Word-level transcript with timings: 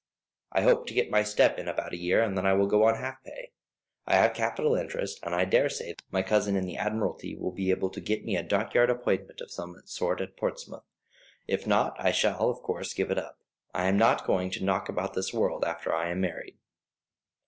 "I 0.51 0.61
hope 0.63 0.87
to 0.87 0.95
get 0.95 1.11
my 1.11 1.21
step 1.21 1.59
in 1.59 1.67
about 1.67 1.93
a 1.93 1.95
year; 1.95 2.27
then 2.27 2.43
I 2.43 2.53
will 2.53 2.65
go 2.65 2.85
on 2.85 2.95
half 2.95 3.23
pay. 3.23 3.51
I 4.07 4.15
have 4.15 4.33
capital 4.33 4.73
interest, 4.73 5.19
and 5.21 5.35
I 5.35 5.45
daresay 5.45 5.93
my 6.09 6.23
cousin 6.23 6.55
in 6.55 6.65
the 6.65 6.75
Admiralty 6.75 7.35
will 7.35 7.51
be 7.51 7.69
able 7.69 7.91
to 7.91 8.01
get 8.01 8.25
me 8.25 8.35
a 8.35 8.41
dockyard 8.41 8.89
appointment 8.89 9.41
of 9.41 9.51
some 9.51 9.79
sort 9.85 10.19
at 10.19 10.35
Portsmouth; 10.37 10.87
if 11.47 11.67
not, 11.67 11.95
I 11.99 12.11
shall, 12.11 12.49
of 12.49 12.63
course, 12.63 12.95
give 12.95 13.11
it 13.11 13.19
up. 13.19 13.41
I 13.75 13.85
am 13.85 13.97
not 13.97 14.25
going 14.25 14.49
to 14.49 14.63
knock 14.63 14.89
about 14.89 15.13
the 15.13 15.29
world 15.35 15.63
after 15.65 15.93
I 15.93 16.09
am 16.09 16.19
married." 16.21 16.57